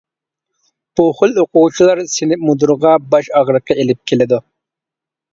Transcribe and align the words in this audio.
بۇ 0.99 1.03
خىل 1.17 1.35
ئوقۇغۇچىلار 1.41 2.01
سىنىپ 2.13 2.41
مۇدىرىغا 2.47 2.93
باش 3.11 3.29
ئاغرىقى 3.41 3.77
ئېلىپ 3.83 4.01
كېلىدۇ. 4.13 4.41